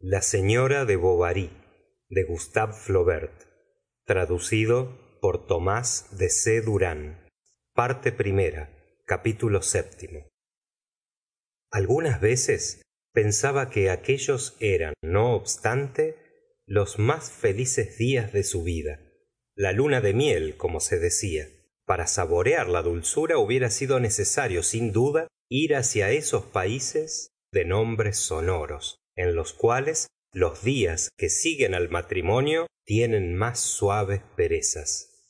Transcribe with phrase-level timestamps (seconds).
[0.00, 1.50] la señora de bovary
[2.10, 3.32] by gustave flaubert
[4.04, 6.62] traducido por tomás de c.
[11.70, 12.82] Algunas veces
[13.14, 16.16] pensaba que aquellos eran no obstante
[16.66, 19.00] los más felices días de su vida.
[19.54, 21.48] La luna de miel como se decía.
[21.86, 28.16] Para saborear la dulzura hubiera sido necesario sin duda ir hacia esos países de nombres
[28.16, 35.28] sonoros en los cuales los días que siguen al matrimonio tienen más suaves perezas.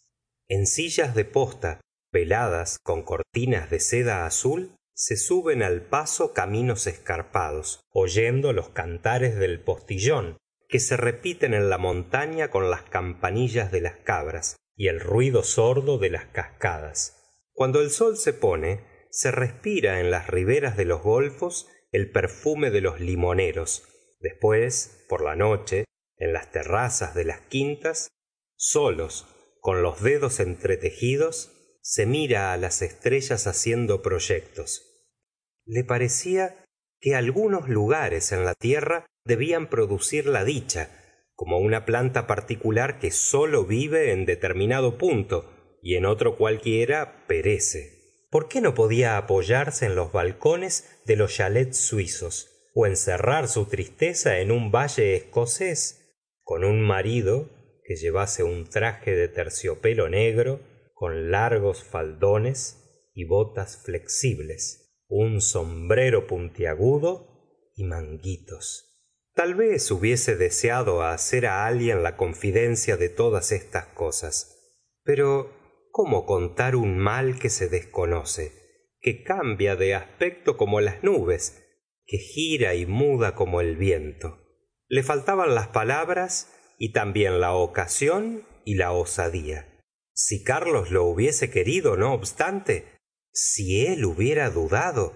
[0.48, 1.80] En sillas de posta
[2.12, 9.36] veladas con cortinas de seda azul se suben al paso caminos escarpados oyendo los cantares
[9.36, 10.36] del postillón
[10.68, 15.42] que se repiten en la montaña con las campanillas de las cabras y el ruido
[15.42, 17.18] sordo de las cascadas.
[17.52, 22.70] Cuando el sol se pone se respira en las riberas de los golfos el perfume
[22.70, 23.86] de los limoneros.
[24.20, 25.84] Después por la noche
[26.16, 28.08] en las terrazas de las quintas
[28.56, 29.26] solos
[29.60, 35.04] con los dedos entretejidos se mira las estrellas haciendo proyectos.
[35.66, 36.64] Le parecía
[36.98, 40.88] que algunos lugares en la tierra debían producir la dicha
[41.34, 48.01] como una planta particular que sólo vive en determinado punto y en otro cualquiera perece
[48.32, 54.38] por qué no podía apoyarse en los balcones de los chalets suizos encerrar su tristeza
[54.38, 57.50] en un valle escocés con un marido
[57.84, 60.60] que llevase un traje de terciopelo negro
[60.94, 68.88] con largos faldones y botas flexibles un sombrero puntiagudo y manguitos
[69.34, 75.61] tal vez hubiese deseado hacer alguien la confidencia de todas estas cosas pero
[75.92, 78.60] cómo contar un mal que se desconoce
[79.00, 81.62] que cambia de aspecto como las nubes
[82.06, 84.38] que gira y muda como el viento.
[84.88, 89.80] Le faltaban las palabras y también la ocasión y la osadía.
[90.14, 92.86] Si carlos lo hubiese querido no obstante
[93.32, 95.14] si él hubiera dudado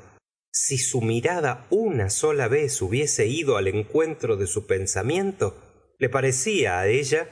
[0.50, 6.86] si su mirada una sola vez hubiese ido al encuentro de su pensamiento le parecía
[6.86, 7.28] ella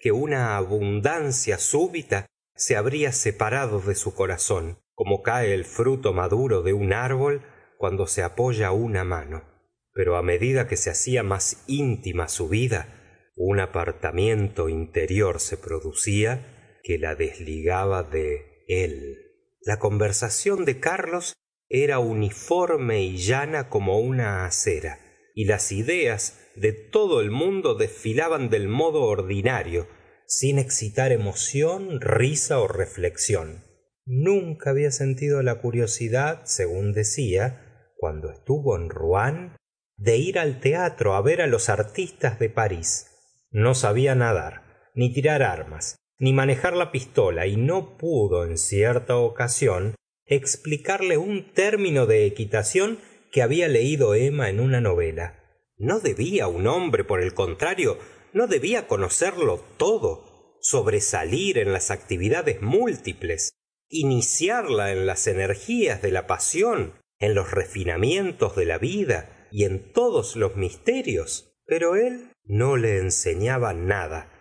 [0.00, 2.26] que una abundancia súbita
[2.58, 7.42] se habría separado de su corazón como cae el fruto maduro de un árbol
[7.76, 9.44] cuando se apoya una mano.
[9.92, 12.98] Pero medida que se hacía más íntima su vida
[13.36, 19.18] un apartamiento interior se producía que la desligaba de él.
[19.60, 21.34] La conversación de carlos
[21.68, 24.98] era uniforme y llana como una acera
[25.36, 29.86] y las ideas de todo el mundo desfilaban del modo ordinario
[30.28, 33.64] sin excitar emoción risa reflexión.
[34.04, 39.56] Nunca había sentido la curiosidad según decía cuando estuvo en rouen
[39.96, 43.06] de ir al teatro ver los artistas de parís.
[43.50, 49.16] No sabía nadar ni tirar armas ni manejar la pistola y no pudo en cierta
[49.16, 49.94] ocasión
[50.26, 52.98] explicarle un término de equitación
[53.32, 55.42] que había leído emma en una novela.
[55.76, 57.98] No debía un hombre por el contrario
[58.32, 63.52] no debía conocerlo todo sobresalir en las actividades múltiples
[63.88, 69.92] iniciarla en las energías de la pasión en los refinamientos de la vida y en
[69.92, 74.32] todos los misterios pero él no le enseñaba nada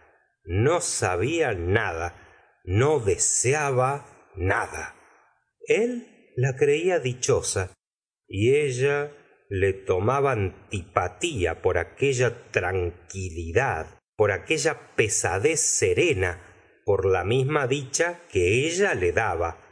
[0.44, 2.28] no sabía nada
[2.68, 4.06] no deseaba
[4.36, 4.94] nada.
[5.62, 7.74] El la creía dichosa
[8.28, 9.12] y ella
[9.50, 16.42] le tomaba antipatía por aquella tranquilidad por aquella pesadez serena
[16.84, 19.64] por la misma dicha que ella le daba.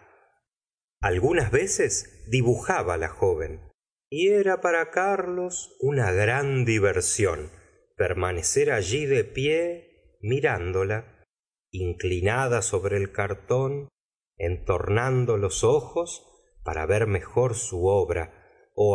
[1.02, 3.72] Algunas veces dibujaba la joven.
[4.10, 7.50] Y era para carlos una gran diversión
[7.98, 11.24] permanecer allí de pie mirándola
[11.72, 13.90] inclinada sobre el cartón
[14.38, 16.28] entornando los ojos
[16.64, 18.35] para ver mejor su obra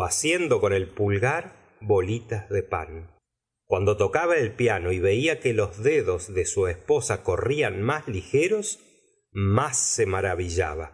[0.03, 3.11] haciendo con el pulgar bolitas de pan.
[3.65, 8.81] Cuando tocaba el piano y veía que los dedos de su esposa corrían más ligeros
[9.33, 10.93] más se maravillaba.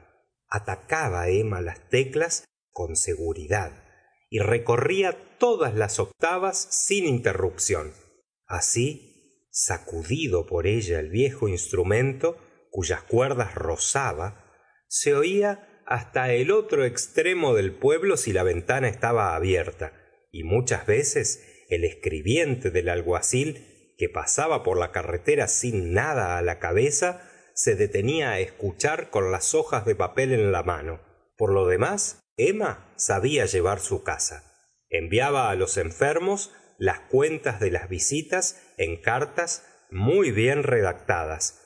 [0.48, 3.84] Atacaba emma las teclas con seguridad
[4.28, 7.94] y recorría todas las octavas sin interrupción.
[8.46, 12.36] Así sacudido por ella el viejo instrumento
[12.70, 14.44] cuyas cuerdas rozaba
[14.88, 19.92] se oía hasta el otro extremo del pueblo si la ventana estaba abierta
[20.32, 26.58] y muchas veces el escribiente del alguacil que pasaba por la carretera sin nada la
[26.58, 31.00] cabeza se detenía escuchar con las hojas de papel en la mano.
[31.38, 34.52] Por lo demás emma sabía llevar su casa.
[34.90, 41.65] Enviaba los enfermos las cuentas de las visitas en cartas muy bien redactadas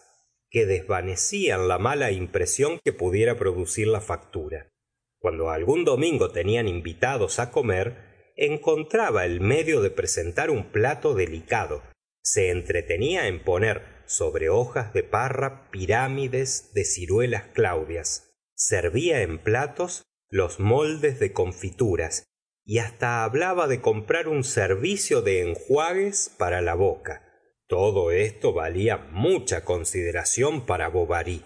[0.50, 4.72] que desvanecían la mala impresión que pudiera producir la factura.
[5.20, 11.82] Cuando algún domingo tenían invitados comer encontraba el medio de presentar un plato delicado.
[12.22, 18.32] Se entretenía en poner sobre hojas de parra pirámides de ciruelas claudias.
[18.54, 22.24] Servia en platos los moldes de confituras
[22.64, 27.29] y hasta hablaba de comprar un servicio de enjuagues para la boca
[27.70, 31.44] todo esto valía mucha consideración para bovary.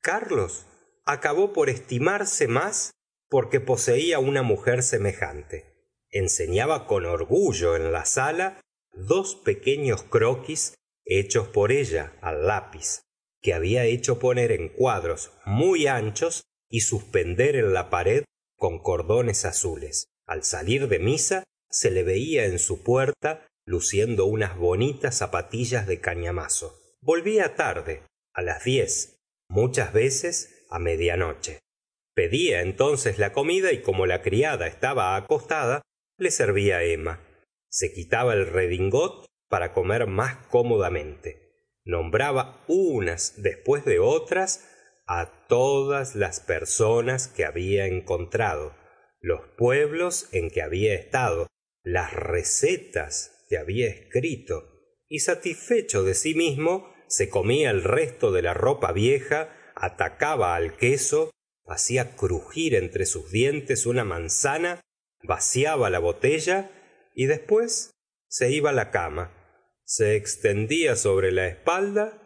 [0.00, 0.66] Carlos
[1.06, 2.90] acabó por estimarse más
[3.30, 5.86] porque poseía una mujer semejante.
[6.10, 8.60] Enseñaba con orgullo en la sala
[8.92, 10.74] dos pequeños croquis
[11.04, 13.02] hechos por ella al lápiz
[13.40, 18.24] que había hecho poner en cuadros muy anchos y suspender en la pared
[18.56, 20.06] con cordones azules.
[20.26, 26.00] Al salir de misa se le veía en su puerta luciendo unas bonitas zapatillas de
[26.00, 26.78] cañamazo.
[27.00, 28.02] Volvía tarde
[28.34, 29.18] á las diez
[29.48, 31.62] muchas veces media noche
[32.14, 35.82] pedía entonces la comida y como la criada estaba acostada
[36.18, 37.20] le servía emma.
[37.68, 41.78] Se quitaba el redingot para comer más cómodamente.
[41.84, 44.68] Nombraba unas después de otras
[45.48, 48.74] todas las personas que había encontrado
[49.20, 51.46] los pueblos en que había estado
[51.84, 54.70] las recetas había escrito
[55.08, 60.76] y satisfecho de sí mismo se comía el resto de la ropa vieja atacaba al
[60.76, 61.30] queso
[61.66, 64.80] hacía crugir entre sus dientes una manzana
[65.22, 66.70] vaciaba la botella
[67.14, 67.90] y después
[68.28, 69.38] se iba la cama
[69.84, 72.18] se extendía sobre la espalda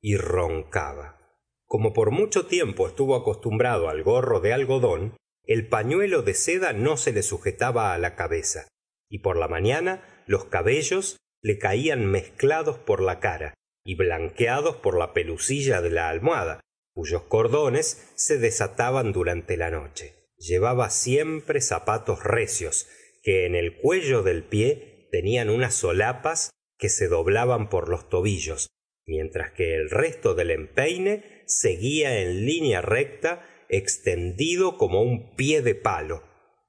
[0.00, 1.18] y roncaba.
[1.64, 6.96] Como por mucho tiempo estuvo acostumbrado al gorro de algodón el pañuelo de seda no
[6.96, 8.68] se le sujetaba la cabeza
[9.08, 13.54] y por la mañana los cabellos le caían mezclados por la cara
[13.84, 16.60] y blanqueados por la pelusilla de la almohada
[16.92, 20.14] cuyos cordones se desataban durante la noche.
[20.36, 22.88] Llevaba siempre zapatos recios
[23.22, 28.68] que en el cuello del pie tenían unas solapas que se doblaban por los tobillos
[29.08, 35.74] mientras que el resto del empeine seguía en línea recta extendido como un pie de
[35.74, 36.22] palo.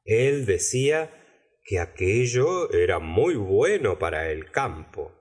[0.06, 1.19] El decía
[1.70, 5.12] que aquello era muy bueno para el campo.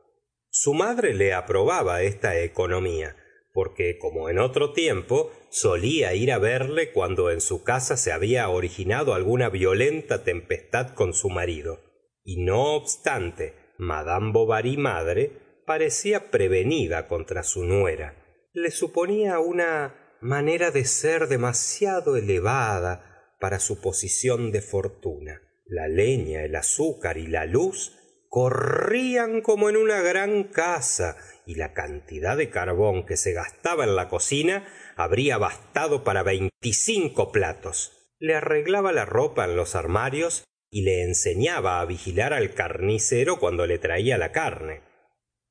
[0.48, 3.16] Su madre le aprobaba esta economía
[3.52, 9.12] porque como en otro tiempo solía ir verle cuando en su casa se había originado
[9.12, 11.80] alguna violenta tempestad con su marido.
[12.24, 15.32] Y no obstante madame bovary madre
[15.66, 18.14] parecía prevenida contra su nuera.
[18.54, 26.42] Le suponía una manera de ser demasiado elevada para su posición de fortuna la leña
[26.44, 27.96] el azúcar y la luz
[28.28, 31.16] corrían como en una gran casa
[31.46, 34.66] y la cantidad de carbón que se gastaba en la cocina
[34.96, 38.12] habría bastado para veinticinco platos.
[38.18, 43.66] Le arreglaba la ropa en los armarios y le enseñaba á vigilar al carnicero cuando
[43.66, 44.82] le traía la carne.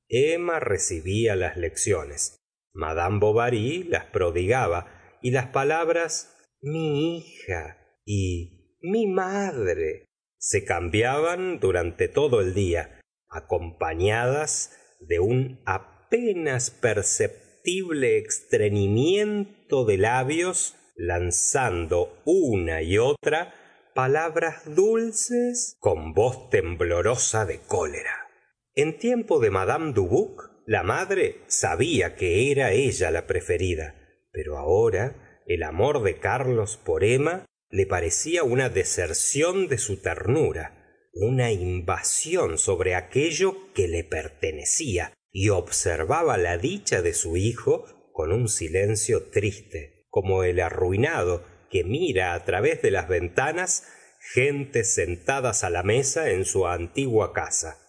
[0.10, 2.38] Emma recibía las lecciones
[2.78, 10.07] madame bovary las prodigaba y las palabras mi hija y mi madre
[10.40, 22.18] se cambiaban durante todo el día acompañadas de un apenas perceptible estreñimiento de labios lanzando
[22.26, 23.54] una y otra
[23.94, 28.28] palabras dulces con voz temblorosa de cólera.
[28.76, 33.96] En tiempo de madame dubuc la madre sabía que era ella la preferida
[34.38, 40.78] pero ahora el amor de carlos por emma le parecía una deserción de su ternura
[41.20, 48.32] una invasión sobre aquello que le pertenecía y observaba la dicha de su hijo con
[48.32, 53.88] un silencio triste como el arruinado que mira través de las ventanas
[54.20, 57.80] gentes sentadas la mesa en su antigua casa.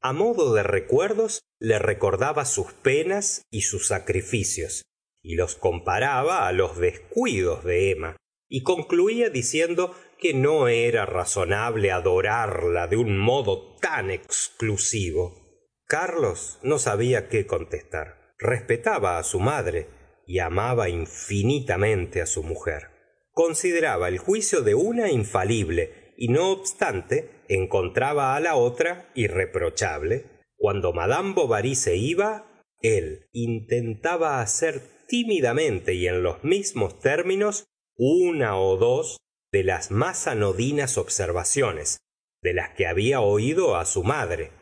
[0.00, 4.82] A modo de recuerdos le recordaba sus penas y sus sacrificios
[5.22, 8.16] y los comparaba los descuidos de emma
[8.48, 15.34] y concluía diciendo que no era razonable adorarla de un modo tan exclusivo.
[15.86, 18.34] Carlos no sabía qué contestar.
[18.38, 19.88] Respetaba su madre
[20.26, 22.88] y amaba infinitamente su mujer.
[23.32, 30.24] Consideraba el juicio de una infalible y no obstante encontraba la otra irreprochable.
[30.56, 32.48] Cuando madame bovary se iba
[32.80, 37.64] él intentaba hacer tímidamente y en los mismos términos
[37.98, 39.18] una ó dos
[39.52, 41.98] de las más anodinas observaciones
[42.40, 44.52] de las que había oído su madre.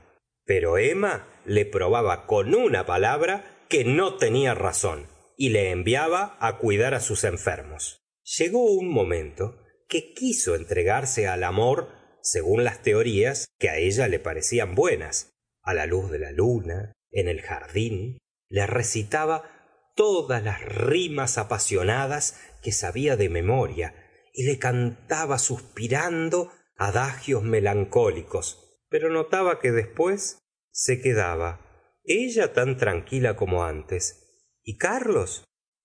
[0.45, 6.95] Pero emma le probaba con una palabra que no tenía razón y le enviaba cuidar
[7.01, 7.99] sus enfermos.
[8.39, 11.91] Llegó un momento que quiso entregarse al amor
[12.23, 15.31] según las teorías que ella le parecían buenas.
[15.65, 19.56] La luz de la luna en el jardín le recitaba
[19.97, 23.95] todas las rimas apasionadas que sabía de memoria
[24.33, 30.39] y le cantaba suspirando adagios melancólicos pero notaba que después
[30.71, 31.61] se quedaba
[32.05, 35.45] ella tan tranquila como antes y carlos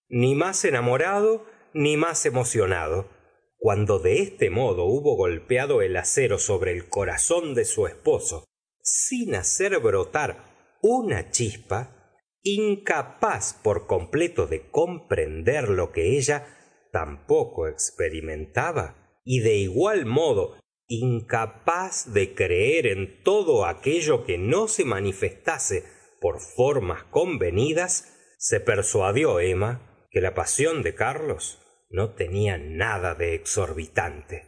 [0.09, 3.09] ni más enamorado ni más emocionado
[3.57, 8.43] cuando de este modo hubo golpeado el acero sobre el corazón de su esposo
[8.83, 12.00] sin hacer brotar una chispa
[12.43, 16.47] incapaz por completo de comprender lo que ella
[16.91, 20.57] tampoco experimentaba y de igual modo
[20.87, 25.85] incapaz de creer en todo aquello que no se manifestase
[26.19, 33.35] por formas convenidas se persuadió emma que la pasión de carlos no tenía nada de
[33.35, 34.47] exorbitante.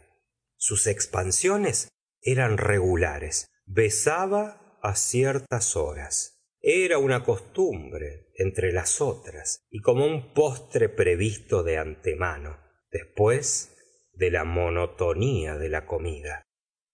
[0.56, 1.88] Sus expansiones
[2.20, 4.60] eran regulares besaba
[4.94, 6.33] ciertas horas
[6.66, 12.58] era una costumbre entre las otras y como un postre previsto de antemano
[12.90, 13.76] después
[14.14, 16.42] de la monotonía de la comida.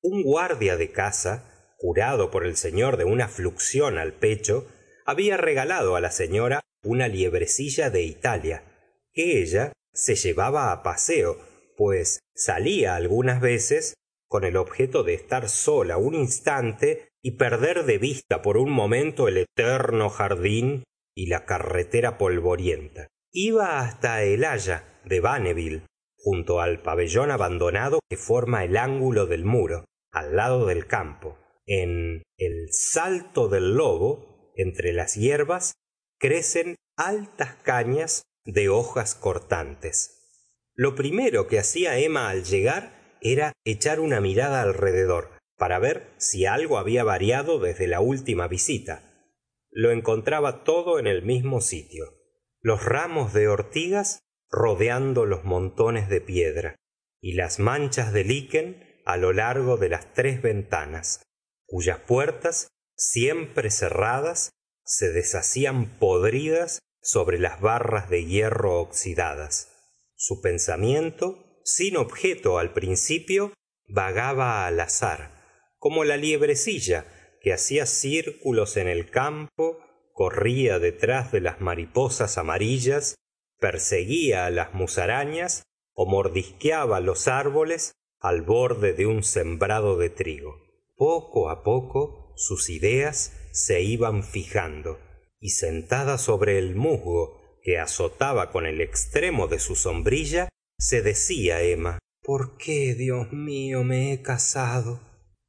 [0.03, 4.67] Un guardia de casa curado por el señor de una fluxión al pecho
[5.07, 8.65] había regalado la señora una liebrecilla de italia
[9.13, 11.39] que ella se llevaba paseo
[11.77, 13.95] pues salía algunas veces
[14.27, 19.29] con el objeto de estar sola un instante y perder de vista por un momento
[19.29, 20.85] el eterno jardín
[21.15, 23.09] y la carretera polvorienta.
[23.33, 25.83] Iba hasta el aya de banneville
[26.17, 31.39] junto al pabellón abandonado que forma el ángulo del muro al lado del campo
[31.71, 35.75] en el salto del lobo entre las hierbas
[36.19, 40.33] crecen altas cañas de hojas cortantes.
[40.75, 46.47] Lo primero que hacía emma al llegar era echar una mirada alrededor para ver si
[46.47, 49.29] algo había variado desde la última visita.
[49.71, 52.17] Lo encontraba todo en el mismo sitio
[52.63, 56.77] los ramos de ortigas rodeando los montones de piedra
[57.21, 58.87] y las manchas de liquen
[59.17, 61.23] lo largo de las tres ventanas
[61.67, 64.51] cuyas puertas siempre cerradas
[64.85, 69.73] se deshacían podridas sobre las barras de hierro oxidadas.
[70.15, 73.53] Su pensamiento sin objeto al principio
[73.89, 75.40] vagaba al azar
[75.81, 77.07] como la liebrecilla
[77.41, 79.79] que hacía círculos en el campo
[80.13, 83.17] corría detrás de las mariposas amarillas
[83.59, 85.65] perseguía las musarañas
[86.07, 90.57] mordisqueaba los árboles al borde de un sembrado de trigo.
[90.97, 94.99] Poco poco sus ideas se iban fijando
[95.41, 101.63] y sentada sobre el musgo que azotaba con el extremo de su sombrilla se decía
[101.63, 105.01] emma por qué dios mío me he casado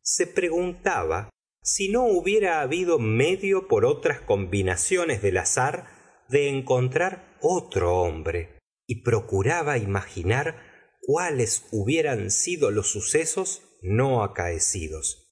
[0.04, 1.30] se preguntaba
[1.64, 5.88] si no hubiera habido medio por otras combinaciones del azar
[6.28, 10.64] de encontrar otro hombre y procuraba imaginar
[11.02, 15.28] cuáles hubieran sido los sucesos no acaecidos.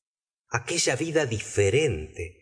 [0.50, 2.40] Aquella vida diferente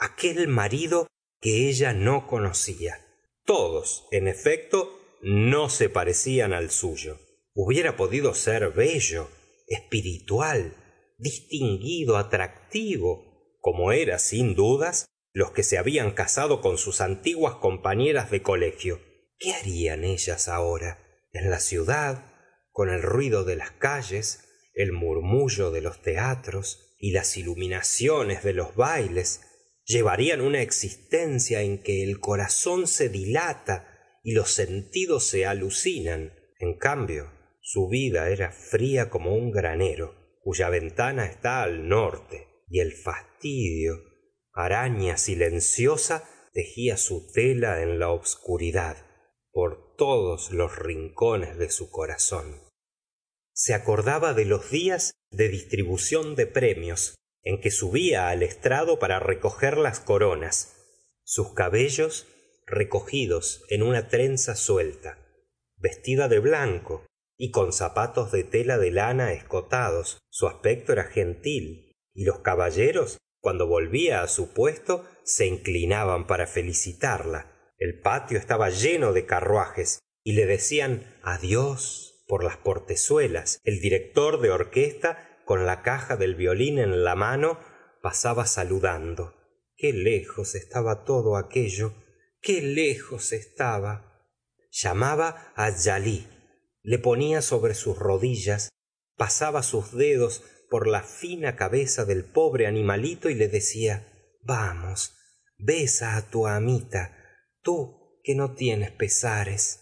[0.00, 1.06] aquel marido
[1.40, 3.06] que ella no conocía.
[3.44, 7.18] Todos en efecto no se parecían al suyo.
[7.52, 9.28] Hubiera podido ser bello
[9.68, 10.74] espiritual
[11.20, 18.30] distinguido atractivo como era sin dudas los que se habían casado con sus antiguas compañeras
[18.30, 19.00] de colegio.
[19.38, 20.98] Qué harían ellas ahora
[21.32, 22.24] en la ciudad
[22.72, 28.54] con el ruido de las calles el murmullo de los teatros y las iluminaciones de
[28.54, 29.42] los bailes
[29.84, 36.76] llevarían una existencia en que el corazón se dilata y los sentidos se alucinan en
[36.78, 42.92] cambio su vida era fría como un granero cuya ventana está al norte y el
[42.92, 43.96] fastidio
[44.52, 48.96] araña silenciosa tejía su tela en la obscuridad
[49.52, 52.62] por todos los rincones de su corazón.
[53.52, 59.20] Se acordaba de los días de distribución de premios en que subía al estrado para
[59.20, 60.76] recoger las coronas
[61.22, 62.26] sus cabellos
[62.66, 65.18] recogidos en una trenza suelta
[65.76, 67.06] vestida de blanco
[67.40, 73.16] y con zapatos de tela de lana escotados su aspecto era gentil y los caballeros
[73.40, 77.72] cuando volvía su puesto se inclinaban para felicitarla.
[77.78, 83.58] El patio estaba lleno de carruajes y le decían adiós por las portezuelas.
[83.64, 87.58] El director de orquesta con la caja del violín en la mano
[88.02, 89.34] pasaba saludando.
[89.76, 91.94] Qué lejos estaba todo aquello
[92.42, 94.26] qué lejos estaba.
[94.70, 95.52] Llamaba
[96.82, 98.70] le ponía sobre sus rodillas
[99.16, 104.06] pasaba sus dedos por la fina cabeza del pobre animalito y le decía
[104.42, 105.16] vamos
[105.58, 107.16] besa á tu amita
[107.62, 109.80] tú que no tienes pesares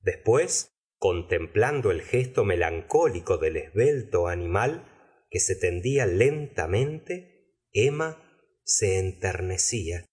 [0.00, 4.88] después contemplando el gesto melancólico del esbelto animal
[5.28, 8.22] que se tendía lentamente emma
[8.64, 10.06] se enternecía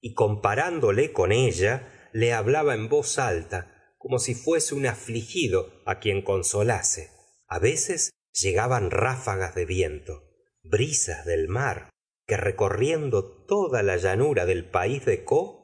[0.00, 3.71] y comparándole con ella le hablaba en voz alta
[4.02, 7.12] como si fuese un afligido quien consolase.
[7.46, 10.24] A veces llegaban ráfagas de viento
[10.64, 11.90] brisas del mar
[12.26, 15.60] que recorriendo toda la llanura del país de caux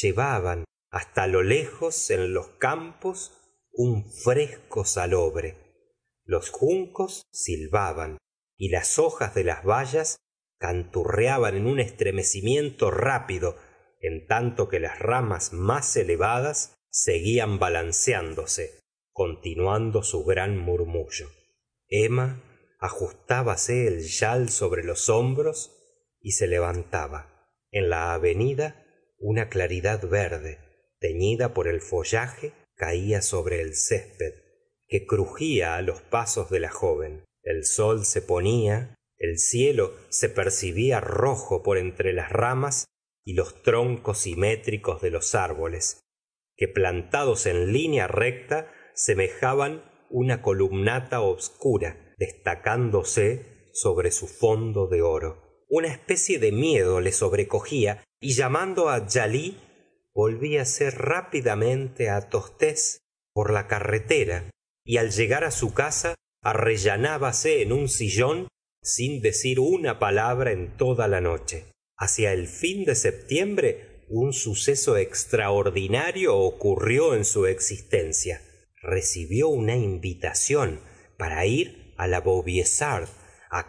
[0.00, 3.40] llevaban hasta lo lejos en los campos
[3.72, 5.56] un fresco salobre.
[6.24, 8.18] Los juncos silbaban
[8.56, 10.16] y las hojas de las bayas
[10.58, 13.56] canturreaban en un estremecimiento rápido
[14.00, 18.80] en tanto que las ramas más elevadas seguían balanceándose
[19.12, 21.30] continuando su gran murmullo.
[21.88, 22.42] Emma
[22.78, 25.72] ajustábase el chal sobre los hombros
[26.20, 27.50] y se levantaba.
[27.70, 28.84] En la avenida
[29.18, 30.58] una claridad verde
[30.98, 34.34] teñida por el follaje caía sobre el césped
[34.86, 37.24] que crugía á los pasos de la joven.
[37.42, 42.84] El sol se ponía el cielo se percibía rojo por entre las ramas
[43.24, 46.00] y los troncos simétricos de los árboles
[46.56, 55.64] que plantados en línea recta semejaban una columnata obscura destacándose sobre su fondo de oro.
[55.68, 59.58] Una especie de miedo le sobrecogía y llamando á djali
[60.14, 63.00] volvíase rápidamente tostes
[63.34, 64.50] por la carretera
[64.84, 68.48] y al llegar á su casa arrellanábase en un sillón
[68.80, 71.66] sin decir una palabra en toda la noche.
[71.98, 78.40] Hacia el fin de septiembre un suceso extraordinario ocurrió en su existencia.
[78.82, 80.80] Recibió una invitación
[81.18, 83.08] para ir la vaubyessard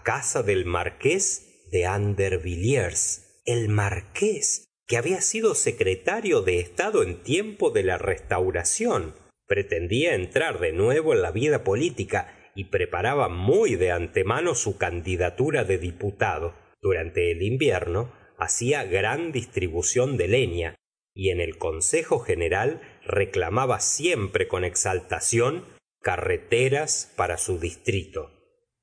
[0.04, 3.42] casa del marqués de andervilliers.
[3.46, 9.16] El marqués que había sido secretario de estado en tiempo de la restauración
[9.48, 15.64] pretendía entrar de nuevo en la vida política y preparaba muy de antemano su candidatura
[15.64, 16.54] de diputado.
[16.82, 20.76] Durante el invierno hacía gran distribución de leña
[21.14, 25.66] y en el consejo general reclamaba siempre con exaltación
[26.02, 28.32] carreteras para su distrito.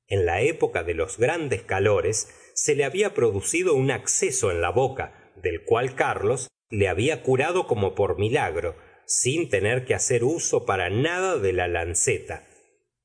[0.07, 4.69] En la época de los grandes calores se le había producido un acceso en la
[4.69, 10.65] boca del cual carlos le había curado como por milagro sin tener que hacer uso
[10.65, 12.47] para nada de la lanceta.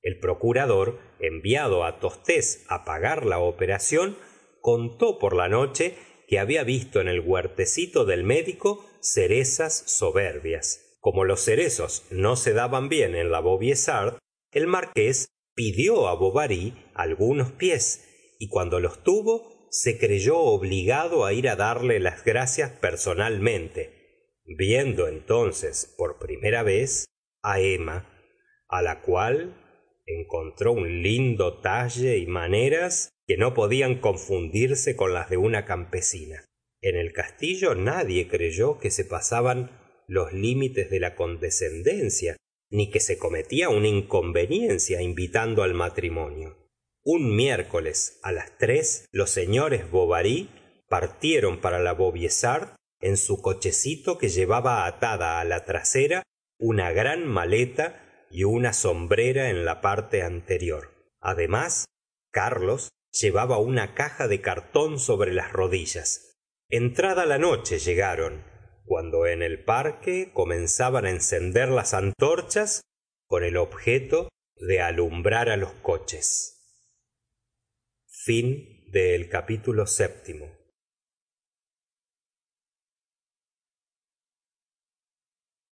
[0.02, 4.16] El procurador enviado tostes pagar la operación
[4.60, 5.96] contó por la noche
[6.30, 10.96] que había visto en el huertecito del médico cerezas soberbias.
[11.00, 14.18] Como los cerezos no se daban bien en la vaubyessard
[14.52, 21.32] el marqués pidió á bovary algunos pies y cuando los tuvo se creyó obligado á
[21.32, 24.38] ir á darle las gracias personalmente.
[24.44, 27.06] Viendo entonces por primera vez
[27.42, 28.08] á emma
[28.68, 29.56] á la cual
[30.06, 36.44] encontró un lindo talle y maneras que no podían confundirse con las de una campesina.
[36.82, 39.70] En el castillo nadie creyó que se pasaban
[40.08, 42.36] los límites de la condescendencia
[42.70, 46.56] ni que se cometía una inconveniencia invitando al matrimonio.
[47.04, 50.50] Un miércoles las tres los señores bovary
[50.88, 56.24] partieron para la vaubyessard en su cochecito que llevaba atada la trasera
[56.58, 60.90] una gran maleta y una sombrera en la parte anterior.
[61.20, 61.84] Además
[62.32, 66.36] carlos llevaba una caja de cartón sobre las rodillas.
[66.68, 68.44] Entrada la noche llegaron.
[68.84, 72.80] Cuando en el parque comenzaban encender las antorchas
[73.26, 76.56] con el objeto de alumbrar los coches